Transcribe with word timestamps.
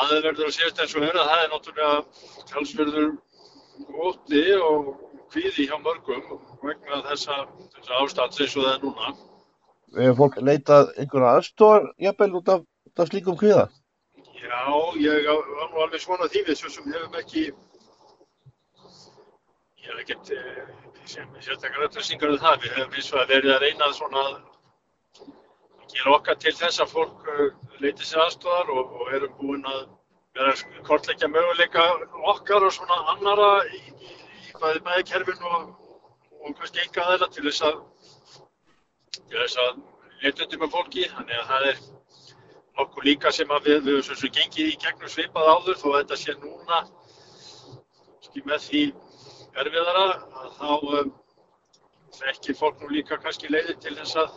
aðverður 0.00 0.48
að 0.48 0.56
séast 0.56 0.80
eins 0.82 0.94
og 0.96 1.06
höra 1.06 1.26
það 1.28 1.42
er 1.44 1.52
náttúrulega 1.52 1.96
talsverður 2.50 3.08
ótti 4.06 4.42
og 4.56 4.92
kvíði 5.32 5.66
hjá 5.68 5.76
mörgum 5.82 6.22
vegna 6.62 7.02
þessa, 7.10 7.40
þessa 7.76 8.00
ástands 8.02 8.40
eins 8.40 8.56
og 8.56 8.66
það 8.66 8.74
er 8.74 8.84
núna. 8.84 9.14
Hefur 9.96 10.18
fólk 10.20 10.40
leitað 10.42 10.92
einhverja 10.96 11.34
aðstóðar 11.36 11.90
jafnvel 12.06 12.32
út 12.40 12.48
af, 12.54 12.64
út 12.90 13.02
af 13.04 13.10
slíkum 13.10 13.38
kvíða? 13.40 13.68
Já, 14.36 14.64
ég 15.00 15.28
var 15.30 15.70
nú 15.72 15.84
alveg 15.84 16.02
svona 16.02 16.28
því 16.30 16.42
við 16.48 16.60
sem 16.62 16.92
hefum 16.92 17.16
ekki 17.20 17.46
ég 19.86 19.92
hef 19.92 20.02
ekkert 20.02 20.30
eh, 20.34 20.66
sem 21.06 21.26
sérstaklega 21.38 21.88
upplýsingar 21.88 22.34
um 22.34 22.42
það. 22.42 22.60
Við 22.64 22.76
hefum 22.76 22.98
eins 22.98 23.12
og 23.12 23.20
að 23.22 23.32
verið 23.34 23.54
að 23.54 23.64
reyna 23.64 23.90
svona 23.94 24.24
að 24.26 24.36
gera 25.94 26.14
okkar 26.16 26.38
til 26.42 26.54
þess 26.58 26.82
að 26.82 26.92
fólk 26.94 27.30
uh, 27.76 27.82
leiti 27.84 28.08
sér 28.08 28.24
aðstofar 28.24 28.72
og, 28.74 28.94
og 29.00 29.14
erum 29.16 29.34
búin 29.40 29.66
að 29.70 29.82
vera 30.36 30.52
að 30.52 30.80
kortleggja 30.88 31.28
möguleika 31.32 31.84
okkar 32.32 32.66
og 32.66 32.74
svona 32.76 32.96
annara 33.14 33.50
í, 33.68 33.80
í, 33.80 34.14
í 34.48 34.54
bæði 34.60 34.82
bæðikerfin 34.88 35.44
og, 35.50 35.68
og 36.40 36.56
kannski 36.58 36.84
enga 36.84 37.06
aðeila 37.06 37.30
til 37.32 37.46
þess 37.48 37.66
að 37.70 37.84
til 39.16 39.38
þess 39.40 39.60
að 39.62 39.78
leita 40.22 40.44
undir 40.44 40.60
með 40.62 40.74
fólki. 40.76 41.06
Þannig 41.12 41.40
að 41.40 41.48
það 41.52 41.68
er 41.70 41.82
nokkuð 42.78 43.08
líka 43.08 43.32
sem 43.32 43.52
að 43.52 43.68
við, 43.70 43.78
við 43.88 44.00
höfum 44.10 44.34
gengið 44.36 44.70
í 44.72 44.78
gegnum 44.84 45.12
svipað 45.12 45.52
áður 45.54 45.80
þó 45.80 45.86
að 45.90 45.98
þetta 46.00 46.20
sé 46.22 46.36
núna 46.42 46.84
með 48.44 48.66
því 48.66 48.80
erfiðara 49.56 50.02
að 50.42 50.48
þá 50.58 50.72
um, 50.98 51.12
þekkir 52.18 52.58
fólk 52.58 52.82
nú 52.82 52.90
líka 52.92 53.16
kannski 53.22 53.48
leiði 53.48 53.76
til 53.80 53.94
þess 53.96 54.18
að 54.20 54.34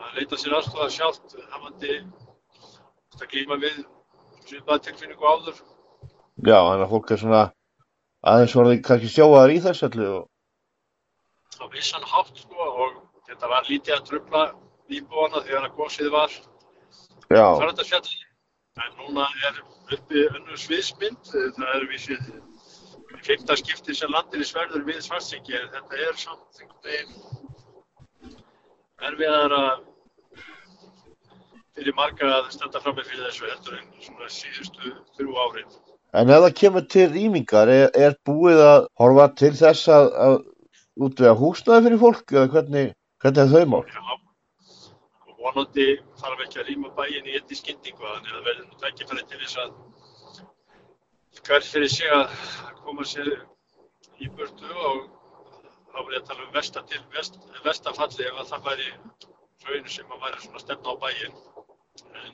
að 0.00 0.18
leita 0.18 0.38
sér 0.40 0.56
aðstofað 0.58 0.92
sjálft 0.94 1.36
hafandi 1.52 1.96
að 3.20 3.26
glíma 3.32 3.58
við 3.60 3.80
svipað 4.48 4.84
tilfinningu 4.86 5.26
áður. 5.26 5.60
Já, 6.40 6.56
þannig 6.56 6.84
að 6.86 6.92
fólk 6.94 7.12
er 7.12 7.20
svona 7.22 7.42
aðeins 8.32 8.56
vorði 8.56 8.80
kannski 8.86 9.12
sjóaðar 9.12 9.54
í 9.54 9.60
þess 9.66 9.86
allir 9.88 10.14
og... 10.18 10.24
Á 11.60 11.64
vissan 11.74 12.06
hátt 12.08 12.40
sko 12.40 12.68
og 12.84 12.96
þetta 13.28 13.50
var 13.52 13.68
lítið 13.68 13.96
að 13.96 14.06
tröfla 14.08 14.44
íbúana 14.90 15.44
þegar 15.46 15.68
að 15.68 15.76
gósið 15.78 16.12
var 16.14 16.38
farandasfjalli. 17.28 18.22
En 18.80 18.94
núna 18.96 19.26
er 19.48 19.60
uppi 19.92 20.24
önnu 20.30 20.56
sviðsmynd, 20.56 21.26
það 21.28 21.74
er 21.74 21.86
við 21.90 22.04
séð 22.06 22.30
fyrta 23.26 23.56
skipti 23.58 23.94
sem 23.96 24.12
landir 24.14 24.40
í 24.40 24.46
sverður 24.48 24.86
við 24.86 25.00
svartsengi 25.04 25.58
þetta 25.74 25.98
er 26.06 26.18
samt 26.20 26.60
erfiðar 29.00 29.56
að 29.56 29.89
fyrir 31.80 31.96
marga 31.96 32.30
að 32.36 32.50
standa 32.54 32.80
fram 32.84 32.98
með 32.98 33.08
fyrir 33.08 33.26
þessu 33.30 33.48
heldur 33.48 33.76
en 33.78 33.90
svona 34.04 34.30
síðustu 34.34 34.94
þrjú 35.16 35.36
árið. 35.46 35.76
En 36.20 36.32
ef 36.34 36.42
það 36.44 36.56
kemur 36.60 36.86
til 36.92 37.06
rýmingar, 37.14 37.70
er, 37.72 37.86
er 37.94 38.16
búið 38.26 38.60
að 38.66 38.88
horfa 39.00 39.28
til 39.40 39.52
þess 39.56 39.88
að, 39.94 40.08
að 40.26 40.34
útvega 41.06 41.36
húsnaði 41.38 41.86
fyrir 41.86 42.02
fólk 42.02 42.34
eða 42.34 42.50
hvernig, 42.54 42.90
hvernig 43.22 43.44
er 43.44 43.52
þau 43.54 43.70
mál? 43.72 43.84
Já, 43.86 44.16
og 45.30 45.44
vonandi 45.44 45.86
þarf 46.20 46.42
ekki 46.44 46.60
að 46.60 46.68
rýma 46.68 46.92
bæin 46.98 47.30
í 47.30 47.36
einni 47.38 47.60
skyndingu 47.60 48.08
þannig 48.08 48.34
að 48.36 48.50
verður 48.50 48.66
nú 48.66 48.80
tækifæri 48.82 49.24
til 49.30 49.40
þess 49.44 49.62
að 49.64 49.78
hver 51.46 51.64
fyrir 51.64 51.94
sig 51.94 52.12
að 52.12 52.36
koma 52.84 53.06
sér 53.08 53.30
í 54.20 54.28
burtu 54.36 54.68
og 54.68 55.06
þá 55.94 56.00
er 56.02 56.12
ég 56.16 56.20
að 56.20 56.28
tala 56.28 56.44
um 56.44 56.52
vesta 56.58 56.82
til 56.90 57.00
vest, 57.14 57.38
vestafalli 57.64 58.26
ef 58.28 58.42
það 58.50 58.66
væri 58.68 58.90
raun 59.68 59.88
sem 59.94 60.12
að 60.12 60.26
væri 60.26 60.44
svona 60.44 60.64
stefna 60.66 60.92
á 60.92 61.02
bæin 61.06 61.40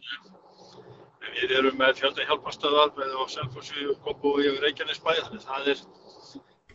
en, 0.00 1.32
við 1.36 1.56
erum 1.58 1.80
með 1.80 1.98
fjölda 2.00 2.28
hjálparstöðar 2.28 2.94
með 2.98 3.16
á 3.16 3.22
Selfossi 3.34 3.88
Kópúi 4.06 4.48
og 4.52 4.62
Reykjanesbæ 4.64 5.10
þannig 5.18 5.44
það 5.48 5.72
er 5.74 5.84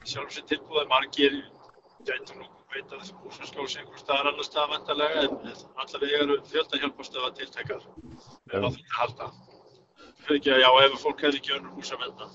sjálfsveit 0.06 0.52
tilbúið 0.52 0.92
margir 0.92 1.42
gætu 2.06 2.38
nú 2.38 2.52
veit 2.76 2.92
að 2.92 3.12
húsaskóls 3.24 3.78
einhver 3.80 4.02
staðar 4.02 4.32
annar 4.34 4.48
stað 4.48 4.72
vantarlega 4.76 5.26
en 5.26 5.36
allavega 5.82 6.24
eru 6.26 6.40
fjölda 6.52 6.82
hjálparstöðar 6.84 7.36
tiltekar 7.40 7.86
með 8.52 8.68
á 8.68 8.70
þetta 8.70 8.98
halda 9.00 9.30
ekki 10.34 10.52
að 10.56 10.62
já, 10.64 10.70
ef 10.86 10.98
fólk 11.02 11.24
hefði 11.26 11.40
ekki 11.42 11.56
önnur 11.58 11.78
hús 11.78 11.94
að 11.94 12.04
venda. 12.06 12.28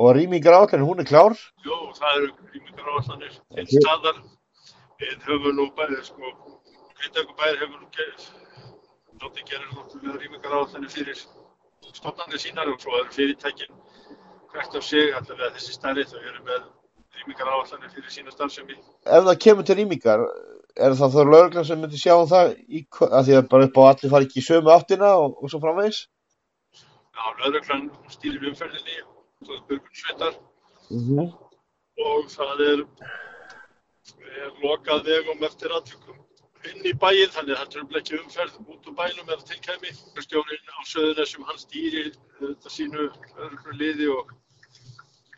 Og 0.00 0.12
rýmingar 0.16 0.56
áallanir, 0.56 0.86
hún 0.88 1.02
er 1.02 1.08
klár? 1.08 1.36
Jú, 1.66 1.78
það 1.98 2.18
eru 2.18 2.30
rýmingar 2.54 2.90
áallanir 2.94 3.38
til 3.54 3.66
staðar. 3.76 4.20
Við 5.00 5.26
höfum 5.28 5.56
nú 5.56 5.66
bæðið, 5.78 6.02
sko, 6.10 6.32
Grindavík 7.00 7.34
bæðið 7.38 7.62
hefur 7.64 7.82
nú 7.84 7.90
náttúrulega 9.20 9.50
gerir 9.50 9.70
náttúrulega 9.76 10.18
rýmingar 10.22 10.52
áallanir 10.58 10.92
fyrir 10.92 11.18
stofnarnir 11.94 12.40
sínar 12.40 12.68
og 12.72 12.80
svo 12.80 12.96
eru 12.98 13.12
fyrirtækin 13.16 13.72
hvert 14.52 14.74
af 14.74 14.84
sig, 14.84 15.12
allavega 15.14 15.50
þessi 15.56 15.74
stærri, 15.76 16.04
þau 16.10 16.20
eru 16.20 16.44
með 16.46 16.62
rýmingar 17.18 17.50
áallanir 17.54 17.92
fyrir 17.94 18.14
sína 18.14 18.32
starfsemi. 18.34 18.78
Ef 19.06 19.26
það 19.28 19.42
kemur 19.44 19.66
til 19.66 19.76
rýmingar, 19.80 20.24
er 20.76 20.96
það 21.00 21.14
þá 21.16 21.20
lögurlega 21.32 21.66
sem 21.68 21.82
myndir 21.82 22.02
sjá 22.02 22.14
um 22.16 22.30
það, 22.30 22.54
í, 22.68 22.82
að 23.10 23.28
því 23.28 23.36
að 23.38 23.50
bara 23.52 23.68
upp 23.68 23.78
á 23.78 23.82
allir 23.90 24.14
fari 24.14 24.28
ekki 24.28 24.42
í 24.42 24.48
sömu 24.48 24.74
áttina 24.74 25.12
og, 25.22 25.36
og 25.38 25.52
svo 25.52 25.62
framvegis? 25.62 26.00
Já, 27.20 27.24
lögreglan 27.44 27.90
stýrir 28.14 28.48
umferðinni 28.50 28.98
og 29.04 29.62
börgunsveitar 29.68 30.34
mm 30.90 31.04
-hmm. 31.06 31.28
og 32.06 32.30
það 32.36 32.64
er, 32.70 32.84
er 34.40 34.50
lokað 34.64 35.04
vegum 35.10 35.44
eftir 35.48 35.76
aðtökum 35.76 36.18
inn 36.68 36.86
í 36.86 36.92
bæinn 37.00 37.32
þannig 37.32 37.54
að 37.54 37.60
það 37.60 37.72
tröfla 37.74 38.00
ekki 38.00 38.18
umferð 38.18 38.56
út 38.66 38.88
úr 38.90 38.96
bænum 38.98 39.32
eða 39.32 39.46
tilkæmi. 39.48 39.92
Stjórinn 40.26 40.72
á 40.76 40.80
söðuna 40.92 41.26
sem 41.28 41.46
hann 41.48 41.60
stýrir 41.60 42.10
þetta 42.40 42.72
sínu 42.74 43.06
lögreglunliði 43.06 44.08
og, 44.14 44.32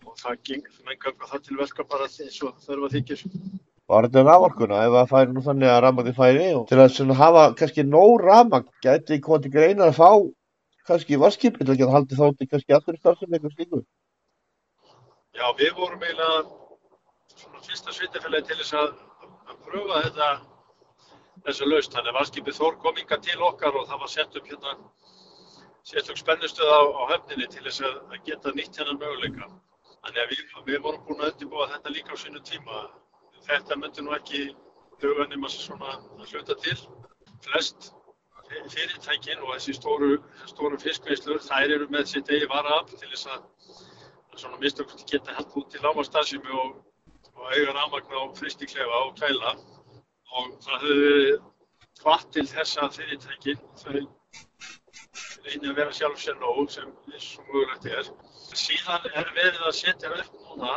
og 0.06 0.16
það 0.18 0.40
gengur 0.50 0.88
menn 0.88 1.02
það 1.30 1.44
til 1.46 1.58
verka 1.60 1.86
bara 1.94 2.08
eins 2.10 2.40
og 2.42 2.58
þarf 2.66 2.88
að 2.88 2.96
þykir. 2.98 3.24
Var 3.92 4.08
þetta 4.08 4.26
raforkuna 4.26 4.84
ef 4.86 4.94
það 4.96 5.10
færi 5.12 5.34
nú 5.36 5.42
þannig 5.46 5.72
að 5.72 5.82
ramagni 5.86 6.14
færi 6.16 6.46
og 6.58 6.68
til 6.70 6.80
að 6.82 7.16
hafa 7.18 7.48
kannski 7.58 7.86
nóg 7.86 8.14
ramag 8.22 8.70
gæti 8.84 9.20
komið 9.22 9.46
til 9.46 9.54
greina 9.56 9.90
að 9.90 9.98
fá 9.98 10.10
kannski 10.88 11.18
varskipið 11.22 11.66
til 11.66 11.74
að 11.74 11.82
geta 11.82 11.96
haldið 11.96 12.22
þátti 12.22 12.48
kannski 12.50 12.76
allir 12.78 12.98
starfsefni 12.98 13.38
eitthvað 13.38 13.56
slíku? 13.56 13.82
Já, 15.32 15.46
við 15.58 15.74
vorum 15.78 16.02
eiginlega 16.02 16.40
svona 17.42 17.62
fyrsta 17.66 17.94
svitafélagi 17.96 18.48
til 18.48 18.58
þess 18.62 18.74
að, 18.80 18.90
að 19.50 19.60
pröfa 19.66 20.02
þetta 20.06 20.30
þessu 21.46 21.68
laust. 21.68 21.92
Þannig 21.94 22.12
að 22.12 22.18
varskipið 22.20 22.58
Þór 22.58 22.78
kom 22.84 23.00
yngar 23.02 23.22
til 23.26 23.38
okkar 23.48 23.78
og 23.78 23.88
það 23.90 24.02
var 24.04 24.12
sett 24.14 24.38
upp 24.40 24.50
hérna 24.50 24.74
sett 25.82 26.10
upp 26.10 26.18
spennustöð 26.18 26.70
á, 26.70 26.82
á 26.94 27.02
höfninni 27.12 27.48
til 27.50 27.64
þess 27.66 27.82
að, 27.86 27.96
að 28.14 28.26
geta 28.28 28.52
nýtt 28.56 28.78
hennar 28.78 28.98
möguleika. 29.00 29.48
Þannig 30.02 30.20
að 30.22 30.34
við, 30.34 30.44
við 30.68 30.84
vorum 30.84 31.06
búin 31.08 31.22
að 31.22 31.32
undirbúa 31.32 31.70
þetta 31.72 31.94
líka 31.94 32.14
á 32.14 32.22
sinu 32.22 32.42
tíma. 32.46 32.84
Þetta 33.48 33.78
myndi 33.78 34.04
nú 34.06 34.14
ekki 34.14 34.44
dögunum 35.02 35.48
að 35.48 35.58
að 35.82 36.30
hluta 36.30 36.58
til. 36.62 36.78
Flest 37.42 37.90
fyrirtækin 38.52 39.42
og 39.42 39.54
þessi 39.56 39.74
stóru, 39.78 40.16
stóru 40.50 40.78
fiskveislur, 40.78 41.40
þær 41.42 41.74
eru 41.78 41.88
með 41.90 42.08
sitt 42.10 42.30
eigi 42.30 42.48
varaafl 42.50 42.98
til 43.00 43.10
þess 43.14 43.30
að 43.32 43.44
svona 44.40 44.58
mistökkusti 44.60 45.08
geta 45.08 45.36
held 45.36 45.56
út 45.60 45.70
til 45.72 45.82
lámastarsimi 45.84 46.52
og, 46.62 46.76
og 47.36 47.46
eiga 47.56 47.74
rafmagn 47.76 48.16
á 48.16 48.22
fristiklefa 48.38 49.00
og 49.06 49.14
kæla 49.20 49.54
og 50.32 50.52
það 50.64 50.84
hefur 50.84 51.00
verið 51.06 51.40
hvart 52.02 52.28
til 52.34 52.44
þessa 52.50 52.88
fyrirtækin 52.96 53.62
þau 53.82 53.94
reynir 55.44 55.70
að 55.72 55.78
vera 55.80 55.94
sjálf 55.96 56.20
sér 56.22 56.38
nóg 56.40 56.70
sem 56.72 56.90
eins 57.12 57.28
og 57.38 57.48
mögulegt 57.50 57.88
er. 57.90 58.10
Síðan 58.62 59.08
er 59.12 59.32
verið 59.36 59.64
að 59.68 59.78
setja 59.78 60.12
upp 60.16 60.38
núna 60.46 60.76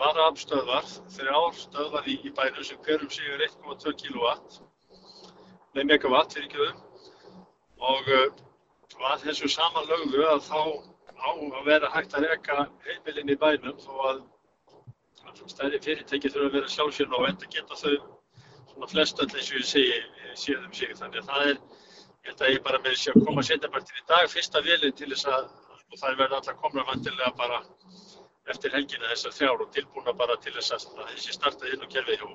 varaaflstöðvar, 0.00 0.88
þrjár 1.14 1.58
stöðvar 1.58 2.08
í, 2.10 2.16
í 2.26 2.32
bænum 2.34 2.66
sem 2.66 2.80
hverjum 2.86 3.10
sig 3.14 3.28
er 3.30 3.44
1,2 3.46 3.94
kW 4.00 4.32
nei 5.74 5.84
megawatt 5.90 6.34
fyrir 6.34 6.50
þau 6.54 6.94
og 7.90 8.10
uh, 8.14 8.26
að 9.10 9.24
þessu 9.28 9.50
samanlögðu 9.50 10.26
að 10.30 10.42
þá 10.48 10.60
á 11.24 11.30
að 11.34 11.64
vera 11.66 11.90
hægt 11.94 12.14
að 12.14 12.28
reyka 12.28 12.66
heimilinn 12.86 13.32
í 13.34 13.38
bænum 13.40 13.78
þó 13.82 13.92
að 14.10 14.22
stærri 15.50 15.80
fyrirtæki 15.82 16.30
þurfa 16.30 16.50
að 16.50 16.58
vera 16.58 16.72
sjálfsjörn 16.74 17.16
og 17.18 17.26
enda 17.28 17.48
geta 17.50 17.78
þau 17.80 17.94
svona 18.74 18.86
flest 18.90 19.20
öll 19.22 19.34
eins 19.38 19.50
og 19.52 19.58
ég 19.60 19.66
segi 19.70 19.98
séð 20.44 20.64
um 20.68 20.72
sig 20.78 20.94
þannig 21.00 21.20
að 21.20 21.28
það 21.28 21.50
er 21.50 22.46
að 22.46 22.50
ég 22.54 22.62
bara 22.64 22.80
með 22.86 23.04
að 23.12 23.20
koma 23.28 23.44
setjabartin 23.48 24.00
í 24.00 24.06
dag 24.10 24.26
fyrsta 24.32 24.62
vilin 24.66 24.96
til 25.00 25.10
þess 25.12 25.28
að 25.36 25.44
og 25.92 26.00
það 26.00 26.18
verður 26.22 26.36
alltaf 26.40 26.58
komna 26.64 26.86
vantilega 26.90 27.30
bara 27.42 27.60
eftir 28.54 28.74
helgina 28.74 29.12
þessar 29.12 29.36
þjár 29.38 29.62
og 29.66 29.70
tilbúna 29.78 30.16
bara 30.24 30.36
til 30.46 30.54
þess 30.58 30.74
að 30.78 31.06
þessi 31.12 31.36
starta 31.38 31.70
inn 31.70 31.86
á 31.86 31.88
kerfið 31.96 32.18
hjá 32.24 32.28